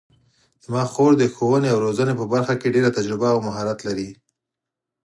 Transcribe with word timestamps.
زما 0.65 0.83
خور 0.93 1.11
د 1.17 1.23
ښوونې 1.35 1.69
او 1.73 1.77
روزنې 1.85 2.13
په 2.17 2.25
برخه 2.33 2.53
کې 2.59 2.73
ډېره 2.75 2.95
تجربه 2.97 3.27
او 3.33 3.39
مهارت 3.47 3.79
لري 3.87 4.09